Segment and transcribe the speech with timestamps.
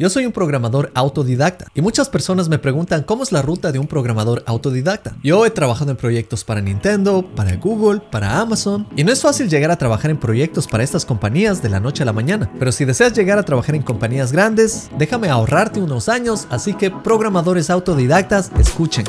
[0.00, 3.78] Yo soy un programador autodidacta y muchas personas me preguntan cómo es la ruta de
[3.78, 5.14] un programador autodidacta.
[5.22, 9.50] Yo he trabajado en proyectos para Nintendo, para Google, para Amazon y no es fácil
[9.50, 12.50] llegar a trabajar en proyectos para estas compañías de la noche a la mañana.
[12.58, 16.90] Pero si deseas llegar a trabajar en compañías grandes, déjame ahorrarte unos años, así que
[16.90, 19.04] programadores autodidactas, escuchen.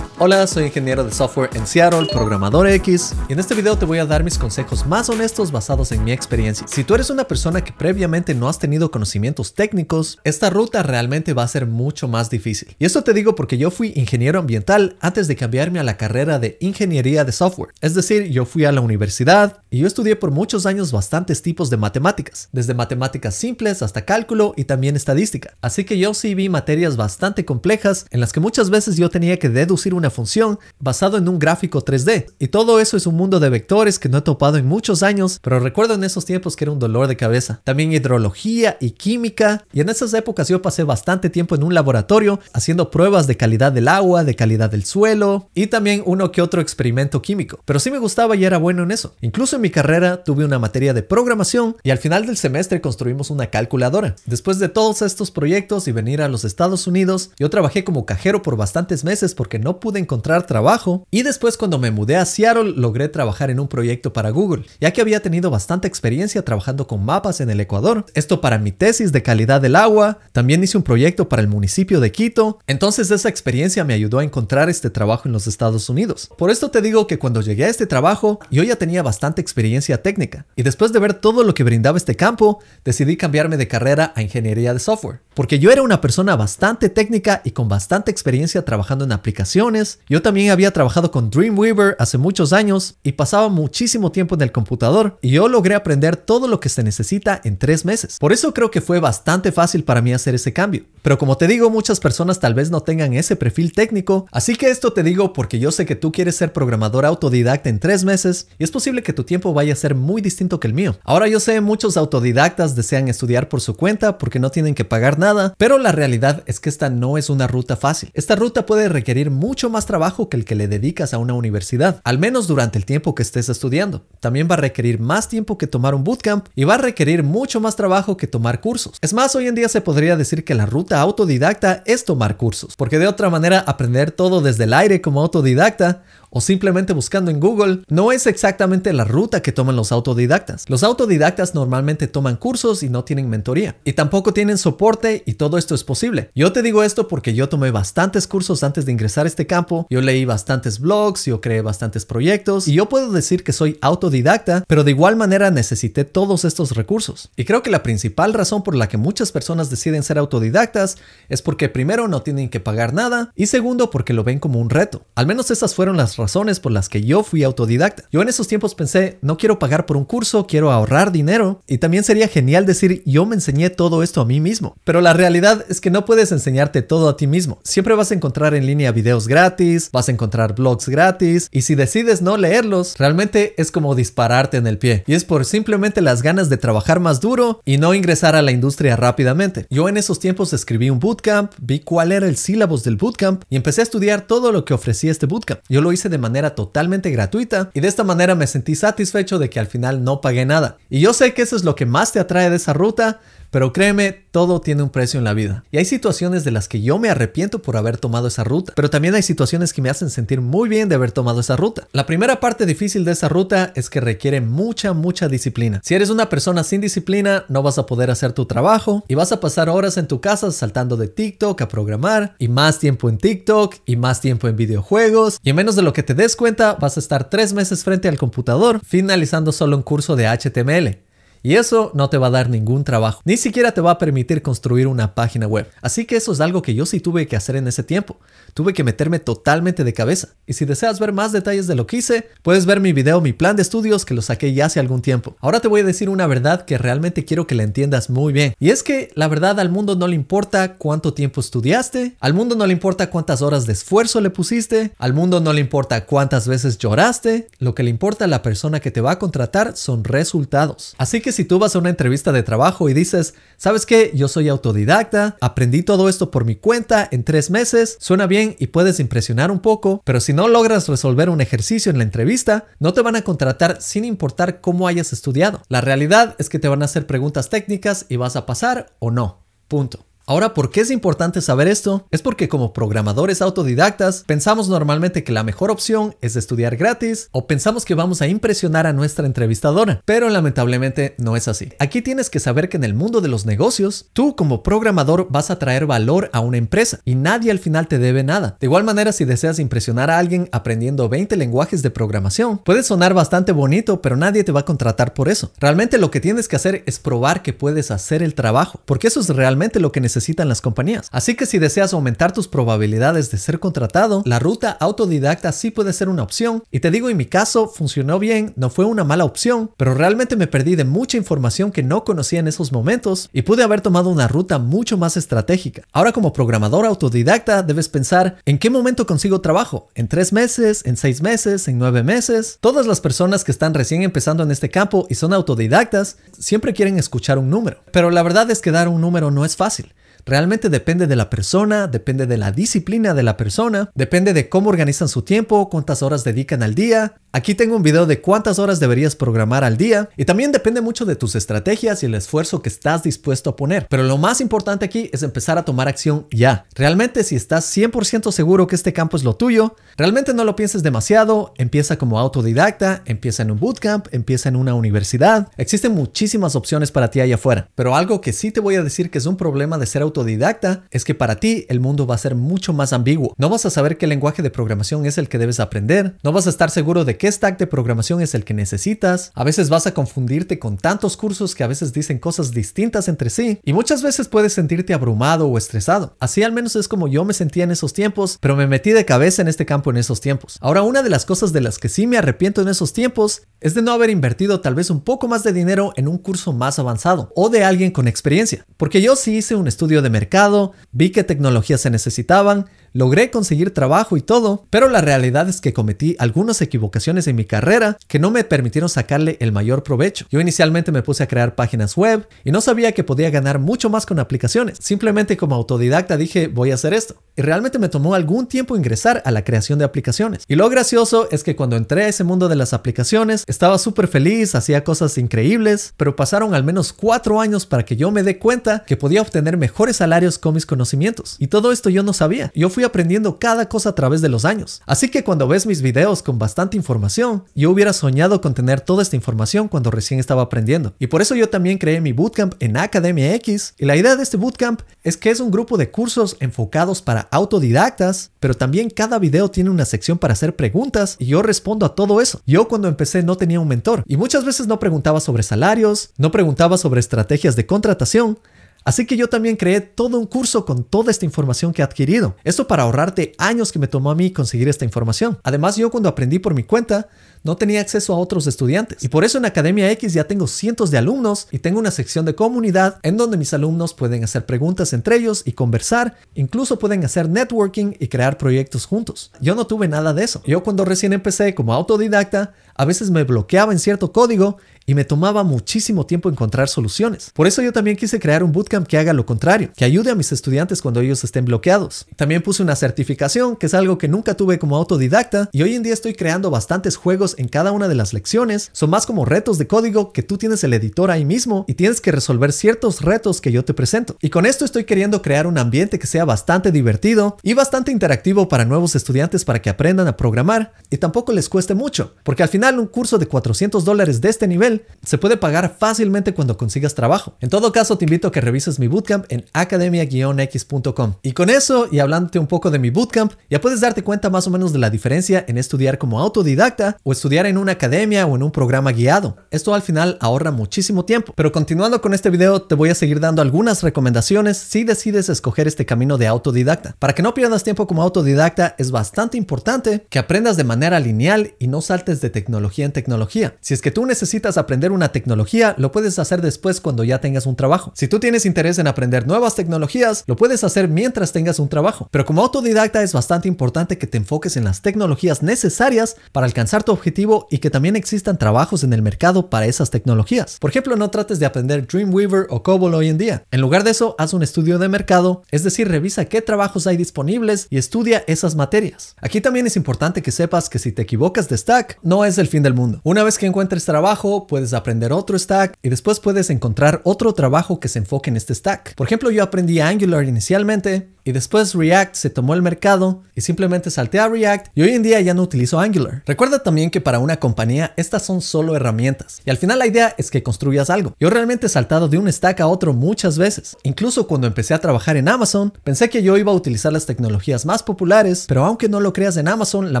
[0.18, 3.98] Hola, soy ingeniero de software en Seattle, programador X, y en este video te voy
[3.98, 6.66] a dar mis consejos más honestos basados en mi experiencia.
[6.66, 11.34] Si tú eres una persona que previamente no has tenido conocimientos técnicos, esta ruta realmente
[11.34, 12.74] va a ser mucho más difícil.
[12.78, 16.38] Y esto te digo porque yo fui ingeniero ambiental antes de cambiarme a la carrera
[16.38, 17.74] de ingeniería de software.
[17.82, 21.68] Es decir, yo fui a la universidad y yo estudié por muchos años bastantes tipos
[21.68, 25.58] de matemáticas, desde matemáticas simples hasta cálculo y también estadística.
[25.60, 29.38] Así que yo sí vi materias bastante complejas en las que muchas veces yo tenía
[29.38, 32.26] que deducir una función basado en un gráfico 3D.
[32.38, 35.38] Y todo eso es un mundo de vectores que no he topado en muchos años,
[35.42, 37.60] pero recuerdo en esos tiempos que era un dolor de cabeza.
[37.64, 39.64] También hidrología y química.
[39.72, 43.72] Y en esas épocas yo pasé bastante tiempo en un laboratorio haciendo pruebas de calidad
[43.72, 47.60] del agua, de calidad del suelo y también uno que otro experimento químico.
[47.64, 49.14] Pero sí me gustaba y era bueno en eso.
[49.20, 53.30] Incluso en mi carrera tuve una materia de programación y al final del semestre construimos
[53.30, 54.16] una calculadora.
[54.26, 58.42] Después de todos estos proyectos y venir a los Estados Unidos, yo trabajé como cajero
[58.42, 62.72] por bastantes meses porque no pude encontrar trabajo y después cuando me mudé a Seattle
[62.76, 67.04] logré trabajar en un proyecto para Google, ya que había tenido bastante experiencia trabajando con
[67.04, 68.06] mapas en el Ecuador.
[68.14, 72.00] Esto para mi tesis de calidad del agua, también hice un proyecto para el municipio
[72.00, 76.30] de Quito, entonces esa experiencia me ayudó a encontrar este trabajo en los Estados Unidos.
[76.36, 80.02] Por esto te digo que cuando llegué a este trabajo yo ya tenía bastante experiencia
[80.02, 84.12] técnica y después de ver todo lo que brindaba este campo, decidí cambiarme de carrera
[84.14, 88.64] a ingeniería de software, porque yo era una persona bastante técnica y con bastante experiencia
[88.64, 94.12] trabajando en aplicaciones, yo también había trabajado con Dreamweaver hace muchos años y pasaba muchísimo
[94.12, 97.84] tiempo en el computador y yo logré aprender todo lo que se necesita en tres
[97.84, 98.18] meses.
[98.18, 100.84] Por eso creo que fue bastante fácil para mí hacer ese cambio.
[101.02, 104.70] Pero como te digo, muchas personas tal vez no tengan ese perfil técnico, así que
[104.70, 108.48] esto te digo porque yo sé que tú quieres ser programador autodidacta en tres meses
[108.58, 110.96] y es posible que tu tiempo vaya a ser muy distinto que el mío.
[111.04, 115.18] Ahora yo sé muchos autodidactas desean estudiar por su cuenta porque no tienen que pagar
[115.18, 118.10] nada, pero la realidad es que esta no es una ruta fácil.
[118.14, 122.00] Esta ruta puede requerir mucho más trabajo que el que le dedicas a una universidad,
[122.04, 124.06] al menos durante el tiempo que estés estudiando.
[124.20, 127.60] También va a requerir más tiempo que tomar un bootcamp y va a requerir mucho
[127.60, 128.96] más trabajo que tomar cursos.
[129.02, 132.76] Es más, hoy en día se podría decir que la ruta autodidacta es tomar cursos,
[132.76, 136.04] porque de otra manera aprender todo desde el aire como autodidacta
[136.36, 140.66] o simplemente buscando en Google no es exactamente la ruta que toman los autodidactas.
[140.68, 143.76] Los autodidactas normalmente toman cursos y no tienen mentoría.
[143.84, 146.30] Y tampoco tienen soporte y todo esto es posible.
[146.34, 149.86] Yo te digo esto porque yo tomé bastantes cursos antes de ingresar a este campo.
[149.88, 154.62] Yo leí bastantes blogs, yo creé bastantes proyectos y yo puedo decir que soy autodidacta,
[154.68, 157.30] pero de igual manera necesité todos estos recursos.
[157.34, 160.98] Y creo que la principal razón por la que muchas personas deciden ser autodidactas
[161.30, 164.68] es porque primero no tienen que pagar nada y segundo porque lo ven como un
[164.68, 165.06] reto.
[165.14, 166.25] Al menos esas fueron las razones
[166.60, 168.04] por las que yo fui autodidacta.
[168.12, 171.78] Yo en esos tiempos pensé, no quiero pagar por un curso, quiero ahorrar dinero y
[171.78, 174.76] también sería genial decir, yo me enseñé todo esto a mí mismo.
[174.84, 177.58] Pero la realidad es que no puedes enseñarte todo a ti mismo.
[177.62, 181.74] Siempre vas a encontrar en línea videos gratis, vas a encontrar blogs gratis y si
[181.74, 185.04] decides no leerlos, realmente es como dispararte en el pie.
[185.06, 188.52] Y es por simplemente las ganas de trabajar más duro y no ingresar a la
[188.52, 189.66] industria rápidamente.
[189.70, 193.56] Yo en esos tiempos escribí un bootcamp, vi cuál era el sílabus del bootcamp y
[193.56, 195.60] empecé a estudiar todo lo que ofrecía este bootcamp.
[195.68, 199.50] Yo lo hice de manera totalmente gratuita y de esta manera me sentí satisfecho de
[199.50, 200.78] que al final no pagué nada.
[200.88, 203.20] Y yo sé que eso es lo que más te atrae de esa ruta,
[203.56, 205.64] pero créeme, todo tiene un precio en la vida.
[205.70, 208.90] Y hay situaciones de las que yo me arrepiento por haber tomado esa ruta, pero
[208.90, 211.88] también hay situaciones que me hacen sentir muy bien de haber tomado esa ruta.
[211.92, 215.80] La primera parte difícil de esa ruta es que requiere mucha, mucha disciplina.
[215.82, 219.32] Si eres una persona sin disciplina, no vas a poder hacer tu trabajo y vas
[219.32, 223.16] a pasar horas en tu casa saltando de TikTok a programar y más tiempo en
[223.16, 226.74] TikTok y más tiempo en videojuegos y en menos de lo que te des cuenta
[226.74, 231.05] vas a estar tres meses frente al computador finalizando solo un curso de HTML.
[231.46, 234.42] Y eso no te va a dar ningún trabajo, ni siquiera te va a permitir
[234.42, 235.70] construir una página web.
[235.80, 238.18] Así que eso es algo que yo sí tuve que hacer en ese tiempo.
[238.52, 240.30] Tuve que meterme totalmente de cabeza.
[240.44, 243.32] Y si deseas ver más detalles de lo que hice, puedes ver mi video, mi
[243.32, 245.36] plan de estudios que lo saqué ya hace algún tiempo.
[245.38, 248.54] Ahora te voy a decir una verdad que realmente quiero que la entiendas muy bien.
[248.58, 252.56] Y es que la verdad al mundo no le importa cuánto tiempo estudiaste, al mundo
[252.56, 256.48] no le importa cuántas horas de esfuerzo le pusiste, al mundo no le importa cuántas
[256.48, 260.02] veces lloraste, lo que le importa a la persona que te va a contratar son
[260.02, 260.96] resultados.
[260.98, 264.10] Así que si tú vas a una entrevista de trabajo y dices, ¿sabes qué?
[264.14, 268.68] Yo soy autodidacta, aprendí todo esto por mi cuenta en tres meses, suena bien y
[268.68, 272.94] puedes impresionar un poco, pero si no logras resolver un ejercicio en la entrevista, no
[272.94, 275.62] te van a contratar sin importar cómo hayas estudiado.
[275.68, 279.10] La realidad es que te van a hacer preguntas técnicas y vas a pasar o
[279.10, 279.44] no.
[279.68, 280.06] Punto.
[280.28, 282.04] Ahora, ¿por qué es importante saber esto?
[282.10, 287.46] Es porque como programadores autodidactas pensamos normalmente que la mejor opción es estudiar gratis o
[287.46, 291.72] pensamos que vamos a impresionar a nuestra entrevistadora, pero lamentablemente no es así.
[291.78, 295.52] Aquí tienes que saber que en el mundo de los negocios, tú como programador vas
[295.52, 298.56] a traer valor a una empresa y nadie al final te debe nada.
[298.58, 303.14] De igual manera, si deseas impresionar a alguien aprendiendo 20 lenguajes de programación, puede sonar
[303.14, 305.52] bastante bonito, pero nadie te va a contratar por eso.
[305.60, 309.20] Realmente lo que tienes que hacer es probar que puedes hacer el trabajo, porque eso
[309.20, 311.08] es realmente lo que necesitas necesitan las compañías.
[311.12, 315.92] Así que si deseas aumentar tus probabilidades de ser contratado, la ruta autodidacta sí puede
[315.92, 316.62] ser una opción.
[316.70, 320.36] Y te digo, en mi caso funcionó bien, no fue una mala opción, pero realmente
[320.36, 324.08] me perdí de mucha información que no conocía en esos momentos y pude haber tomado
[324.08, 325.82] una ruta mucho más estratégica.
[325.92, 330.96] Ahora como programador autodidacta debes pensar en qué momento consigo trabajo, en tres meses, en
[330.96, 332.56] seis meses, en nueve meses.
[332.62, 336.98] Todas las personas que están recién empezando en este campo y son autodidactas siempre quieren
[336.98, 339.92] escuchar un número, pero la verdad es que dar un número no es fácil.
[340.28, 344.70] Realmente depende de la persona, depende de la disciplina de la persona, depende de cómo
[344.70, 347.14] organizan su tiempo, cuántas horas dedican al día.
[347.30, 351.04] Aquí tengo un video de cuántas horas deberías programar al día y también depende mucho
[351.04, 353.86] de tus estrategias y el esfuerzo que estás dispuesto a poner.
[353.88, 356.66] Pero lo más importante aquí es empezar a tomar acción ya.
[356.74, 360.82] Realmente si estás 100% seguro que este campo es lo tuyo, realmente no lo pienses
[360.82, 365.50] demasiado, empieza como autodidacta, empieza en un bootcamp, empieza en una universidad.
[365.56, 369.10] Existen muchísimas opciones para ti allá afuera, pero algo que sí te voy a decir
[369.10, 372.14] que es un problema de ser autodidacta autodidacta es que para ti el mundo va
[372.14, 373.34] a ser mucho más ambiguo.
[373.36, 376.46] No vas a saber qué lenguaje de programación es el que debes aprender, no vas
[376.46, 379.86] a estar seguro de qué stack de programación es el que necesitas, a veces vas
[379.86, 384.02] a confundirte con tantos cursos que a veces dicen cosas distintas entre sí y muchas
[384.02, 386.16] veces puedes sentirte abrumado o estresado.
[386.18, 389.04] Así al menos es como yo me sentía en esos tiempos, pero me metí de
[389.04, 390.58] cabeza en este campo en esos tiempos.
[390.60, 393.74] Ahora una de las cosas de las que sí me arrepiento en esos tiempos es
[393.74, 396.78] de no haber invertido tal vez un poco más de dinero en un curso más
[396.78, 401.24] avanzado o de alguien con experiencia, porque yo sí hice un estudio mercado, vi qué
[401.24, 402.66] tecnologías se necesitaban,
[402.96, 407.44] logré conseguir trabajo y todo, pero la realidad es que cometí algunas equivocaciones en mi
[407.44, 410.26] carrera que no me permitieron sacarle el mayor provecho.
[410.30, 413.90] Yo inicialmente me puse a crear páginas web y no sabía que podía ganar mucho
[413.90, 414.78] más con aplicaciones.
[414.80, 417.16] Simplemente como autodidacta dije voy a hacer esto.
[417.36, 420.44] Y realmente me tomó algún tiempo ingresar a la creación de aplicaciones.
[420.48, 424.08] Y lo gracioso es que cuando entré a ese mundo de las aplicaciones estaba súper
[424.08, 428.38] feliz, hacía cosas increíbles, pero pasaron al menos cuatro años para que yo me dé
[428.38, 431.36] cuenta que podía obtener mejores salarios con mis conocimientos.
[431.38, 432.50] Y todo esto yo no sabía.
[432.54, 434.82] Yo fui aprendiendo cada cosa a través de los años.
[434.86, 439.02] Así que cuando ves mis videos con bastante información, yo hubiera soñado con tener toda
[439.02, 440.94] esta información cuando recién estaba aprendiendo.
[440.98, 443.74] Y por eso yo también creé mi bootcamp en Academia X.
[443.78, 447.28] Y la idea de este bootcamp es que es un grupo de cursos enfocados para
[447.30, 451.94] autodidactas, pero también cada video tiene una sección para hacer preguntas y yo respondo a
[451.94, 452.40] todo eso.
[452.46, 456.30] Yo cuando empecé no tenía un mentor y muchas veces no preguntaba sobre salarios, no
[456.30, 458.38] preguntaba sobre estrategias de contratación,
[458.86, 462.36] Así que yo también creé todo un curso con toda esta información que he adquirido.
[462.44, 465.40] Esto para ahorrarte años que me tomó a mí conseguir esta información.
[465.42, 467.08] Además, yo cuando aprendí por mi cuenta,
[467.42, 469.02] no tenía acceso a otros estudiantes.
[469.02, 472.24] Y por eso en Academia X ya tengo cientos de alumnos y tengo una sección
[472.26, 476.16] de comunidad en donde mis alumnos pueden hacer preguntas entre ellos y conversar.
[476.34, 479.32] Incluso pueden hacer networking y crear proyectos juntos.
[479.40, 480.42] Yo no tuve nada de eso.
[480.46, 485.04] Yo cuando recién empecé como autodidacta, a veces me bloqueaba en cierto código y me
[485.04, 487.30] tomaba muchísimo tiempo encontrar soluciones.
[487.34, 490.14] Por eso yo también quise crear un bootcamp que haga lo contrario, que ayude a
[490.14, 492.06] mis estudiantes cuando ellos estén bloqueados.
[492.16, 495.82] También puse una certificación, que es algo que nunca tuve como autodidacta, y hoy en
[495.82, 498.70] día estoy creando bastantes juegos en cada una de las lecciones.
[498.72, 502.00] Son más como retos de código que tú tienes el editor ahí mismo y tienes
[502.00, 504.16] que resolver ciertos retos que yo te presento.
[504.20, 508.48] Y con esto estoy queriendo crear un ambiente que sea bastante divertido y bastante interactivo
[508.48, 512.48] para nuevos estudiantes para que aprendan a programar y tampoco les cueste mucho, porque al
[512.48, 516.94] final un curso de 400 dólares de este nivel se puede pagar fácilmente cuando consigas
[516.94, 517.36] trabajo.
[517.40, 521.14] En todo caso, te invito a que revises mi bootcamp en academia-x.com.
[521.22, 524.46] Y con eso, y hablándote un poco de mi bootcamp, ya puedes darte cuenta más
[524.46, 528.36] o menos de la diferencia en estudiar como autodidacta o estudiar en una academia o
[528.36, 529.36] en un programa guiado.
[529.50, 531.32] Esto al final ahorra muchísimo tiempo.
[531.36, 535.66] Pero continuando con este video, te voy a seguir dando algunas recomendaciones si decides escoger
[535.66, 536.96] este camino de autodidacta.
[536.98, 541.54] Para que no pierdas tiempo como autodidacta, es bastante importante que aprendas de manera lineal
[541.58, 543.56] y no saltes de tecnología en tecnología.
[543.60, 547.20] Si es que tú necesitas aprender aprender una tecnología, lo puedes hacer después cuando ya
[547.20, 547.92] tengas un trabajo.
[547.94, 552.08] Si tú tienes interés en aprender nuevas tecnologías, lo puedes hacer mientras tengas un trabajo.
[552.10, 556.82] Pero como autodidacta es bastante importante que te enfoques en las tecnologías necesarias para alcanzar
[556.82, 560.58] tu objetivo y que también existan trabajos en el mercado para esas tecnologías.
[560.60, 563.44] Por ejemplo, no trates de aprender Dreamweaver o COBOL hoy en día.
[563.52, 566.96] En lugar de eso, haz un estudio de mercado, es decir, revisa qué trabajos hay
[566.96, 569.14] disponibles y estudia esas materias.
[569.20, 572.48] Aquí también es importante que sepas que si te equivocas de stack, no es el
[572.48, 573.00] fin del mundo.
[573.04, 577.78] Una vez que encuentres trabajo, puedes aprender otro stack y después puedes encontrar otro trabajo
[577.78, 578.94] que se enfoque en este stack.
[578.94, 583.90] Por ejemplo, yo aprendí Angular inicialmente y después React se tomó el mercado y simplemente
[583.90, 586.22] salté a React y hoy en día ya no utilizo Angular.
[586.24, 590.14] Recuerda también que para una compañía estas son solo herramientas y al final la idea
[590.16, 591.14] es que construyas algo.
[591.20, 593.76] Yo realmente he saltado de un stack a otro muchas veces.
[593.82, 597.66] Incluso cuando empecé a trabajar en Amazon, pensé que yo iba a utilizar las tecnologías
[597.66, 600.00] más populares, pero aunque no lo creas en Amazon, la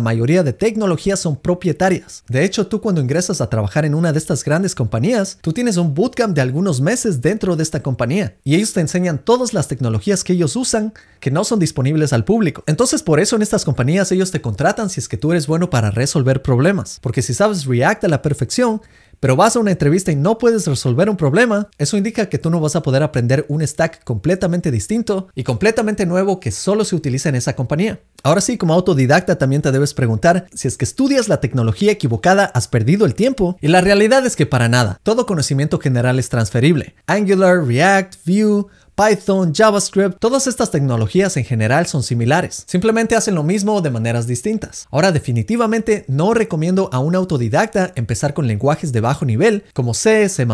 [0.00, 2.22] mayoría de tecnologías son propietarias.
[2.28, 5.76] De hecho, tú cuando ingresas a trabajar en una de estas grandes compañías, tú tienes
[5.76, 9.66] un bootcamp de algunos meses dentro de esta compañía y ellos te enseñan todas las
[9.66, 12.62] tecnologías que ellos usan que no son disponibles al público.
[12.68, 15.68] Entonces por eso en estas compañías ellos te contratan si es que tú eres bueno
[15.68, 17.00] para resolver problemas.
[17.02, 18.80] Porque si sabes React a la perfección,
[19.20, 22.50] pero vas a una entrevista y no puedes resolver un problema, eso indica que tú
[22.50, 26.96] no vas a poder aprender un stack completamente distinto y completamente nuevo que solo se
[26.96, 28.00] utiliza en esa compañía.
[28.22, 32.46] Ahora sí, como autodidacta también te debes preguntar si es que estudias la tecnología equivocada
[32.46, 36.28] has perdido el tiempo y la realidad es que para nada, todo conocimiento general es
[36.28, 36.94] transferible.
[37.06, 38.66] Angular, React, Vue,
[38.96, 42.64] Python, JavaScript, todas estas tecnologías en general son similares.
[42.66, 44.88] Simplemente hacen lo mismo de maneras distintas.
[44.90, 50.30] Ahora definitivamente no recomiendo a un autodidacta empezar con lenguajes de bajo nivel como C,
[50.30, 50.46] C++,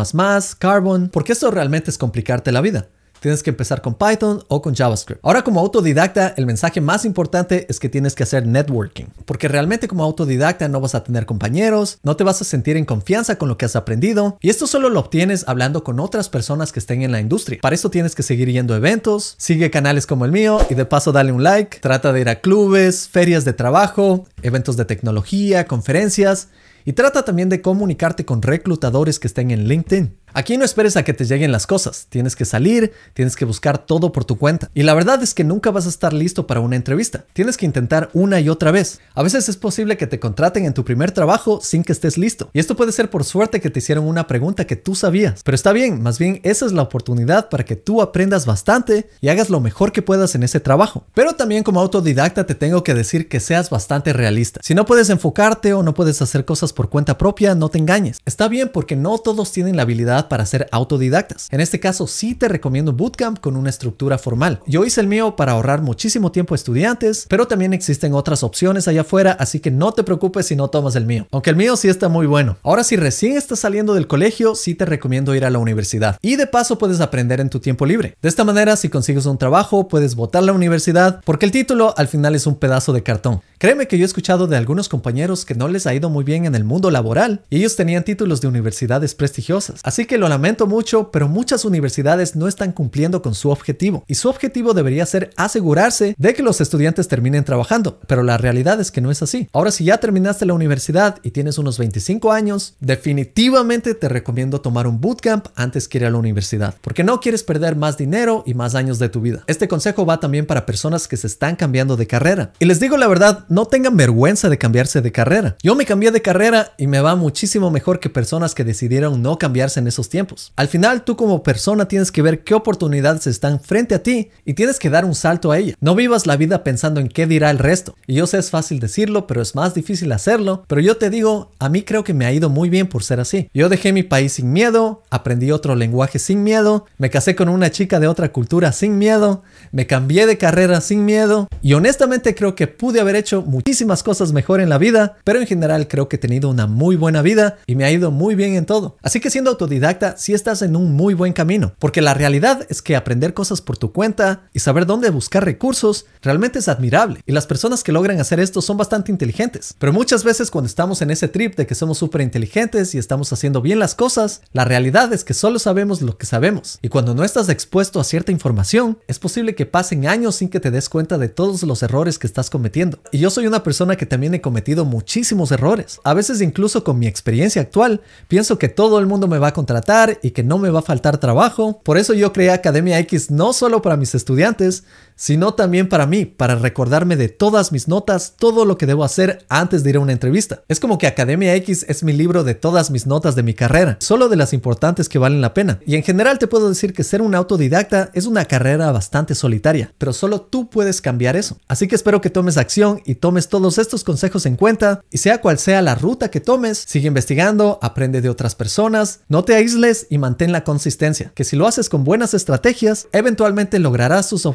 [0.59, 2.89] Carbon, porque esto realmente es complicarte la vida
[3.23, 5.21] tienes que empezar con Python o con JavaScript.
[5.23, 9.87] Ahora como autodidacta, el mensaje más importante es que tienes que hacer networking, porque realmente
[9.87, 13.47] como autodidacta no vas a tener compañeros, no te vas a sentir en confianza con
[13.47, 17.01] lo que has aprendido, y esto solo lo obtienes hablando con otras personas que estén
[17.01, 17.59] en la industria.
[17.61, 20.85] Para eso tienes que seguir yendo a eventos, sigue canales como el mío y de
[20.85, 25.65] paso dale un like, trata de ir a clubes, ferias de trabajo, eventos de tecnología,
[25.65, 26.49] conferencias,
[26.83, 30.17] y trata también de comunicarte con reclutadores que estén en LinkedIn.
[30.35, 33.77] Aquí no esperes a que te lleguen las cosas, tienes que salir, tienes que buscar
[33.77, 34.71] todo por tu cuenta.
[34.73, 37.67] Y la verdad es que nunca vas a estar listo para una entrevista, tienes que
[37.67, 38.99] intentar una y otra vez.
[39.13, 42.49] A veces es posible que te contraten en tu primer trabajo sin que estés listo.
[42.51, 45.41] Y esto puede ser por suerte que te hicieron una pregunta que tú sabías.
[45.43, 49.27] Pero está bien, más bien esa es la oportunidad para que tú aprendas bastante y
[49.27, 51.05] hagas lo mejor que puedas en ese trabajo.
[51.13, 54.61] Pero también como autodidacta te tengo que decir que seas bastante realista.
[54.63, 58.19] Si no puedes enfocarte o no puedes hacer cosas por cuenta propia, no te engañes.
[58.25, 61.47] Está bien porque no todos tienen la habilidad para ser autodidactas.
[61.51, 64.61] En este caso sí te recomiendo bootcamp con una estructura formal.
[64.67, 68.87] Yo hice el mío para ahorrar muchísimo tiempo a estudiantes, pero también existen otras opciones
[68.87, 71.27] allá afuera, así que no te preocupes si no tomas el mío.
[71.31, 72.57] Aunque el mío sí está muy bueno.
[72.63, 76.17] Ahora si recién estás saliendo del colegio, sí te recomiendo ir a la universidad.
[76.21, 78.15] Y de paso puedes aprender en tu tiempo libre.
[78.21, 82.07] De esta manera, si consigues un trabajo, puedes votar la universidad, porque el título al
[82.07, 83.41] final es un pedazo de cartón.
[83.57, 86.45] Créeme que yo he escuchado de algunos compañeros que no les ha ido muy bien
[86.45, 89.79] en el mundo laboral y ellos tenían títulos de universidades prestigiosas.
[89.83, 94.15] Así que lo lamento mucho, pero muchas universidades no están cumpliendo con su objetivo y
[94.15, 98.91] su objetivo debería ser asegurarse de que los estudiantes terminen trabajando, pero la realidad es
[98.91, 99.47] que no es así.
[99.53, 104.87] Ahora si ya terminaste la universidad y tienes unos 25 años, definitivamente te recomiendo tomar
[104.87, 108.53] un bootcamp antes que ir a la universidad, porque no quieres perder más dinero y
[108.53, 109.43] más años de tu vida.
[109.47, 112.53] Este consejo va también para personas que se están cambiando de carrera.
[112.59, 115.55] Y les digo la verdad, no tengan vergüenza de cambiarse de carrera.
[115.61, 119.37] Yo me cambié de carrera y me va muchísimo mejor que personas que decidieron no
[119.37, 120.53] cambiarse en esos tiempos.
[120.55, 124.53] Al final tú como persona tienes que ver qué oportunidades están frente a ti y
[124.53, 125.75] tienes que dar un salto a ella.
[125.79, 127.95] No vivas la vida pensando en qué dirá el resto.
[128.07, 130.63] Y yo sé es fácil decirlo, pero es más difícil hacerlo.
[130.67, 133.19] Pero yo te digo, a mí creo que me ha ido muy bien por ser
[133.19, 133.49] así.
[133.53, 137.71] Yo dejé mi país sin miedo, aprendí otro lenguaje sin miedo, me casé con una
[137.71, 142.55] chica de otra cultura sin miedo, me cambié de carrera sin miedo y honestamente creo
[142.55, 146.17] que pude haber hecho muchísimas cosas mejor en la vida, pero en general creo que
[146.17, 148.97] he tenido una muy buena vida y me ha ido muy bien en todo.
[149.01, 152.81] Así que siendo autodidacta, sí estás en un muy buen camino, porque la realidad es
[152.81, 157.21] que aprender cosas por tu cuenta y saber dónde buscar recursos realmente es admirable.
[157.25, 159.75] Y las personas que logran hacer esto son bastante inteligentes.
[159.79, 163.31] Pero muchas veces cuando estamos en ese trip de que somos súper inteligentes y estamos
[163.33, 166.79] haciendo bien las cosas, la realidad es que solo sabemos lo que sabemos.
[166.81, 170.59] Y cuando no estás expuesto a cierta información, es posible que pasen años sin que
[170.59, 172.99] te des cuenta de todos los errores que estás cometiendo.
[173.11, 175.99] Y yo soy una persona que también he cometido muchísimos errores.
[176.03, 179.53] A veces incluso con mi experiencia actual, pienso que todo el mundo me va a
[179.53, 179.82] contratar
[180.21, 181.81] y que no me va a faltar trabajo.
[181.83, 184.83] Por eso yo creé Academia X no solo para mis estudiantes,
[185.15, 189.45] sino también para mí, para recordarme de todas mis notas, todo lo que debo hacer
[189.49, 190.63] antes de ir a una entrevista.
[190.67, 193.97] Es como que Academia X es mi libro de todas mis notas de mi carrera,
[193.99, 195.79] solo de las importantes que valen la pena.
[195.85, 199.93] Y en general te puedo decir que ser un autodidacta es una carrera bastante solitaria,
[199.97, 201.57] pero solo tú puedes cambiar eso.
[201.67, 205.41] Así que espero que tomes acción y tomes todos estos consejos en cuenta y sea
[205.41, 210.07] cual sea la ruta que tomes, sigue investigando, aprende de otras personas, no te aísles
[210.09, 214.45] y mantén la consistencia, que si lo haces con buenas estrategias, eventualmente lograrás sus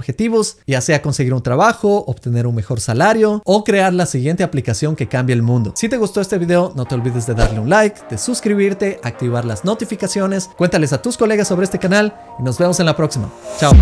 [0.67, 5.09] ya sea conseguir un trabajo, obtener un mejor salario o crear la siguiente aplicación que
[5.09, 5.73] cambie el mundo.
[5.77, 9.45] Si te gustó este video, no te olvides de darle un like, de suscribirte, activar
[9.45, 13.31] las notificaciones, cuéntales a tus colegas sobre este canal y nos vemos en la próxima.
[13.59, 13.73] Chao.